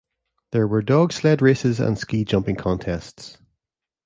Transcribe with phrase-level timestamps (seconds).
[0.51, 3.37] There were dog sled races and ski jumping contests.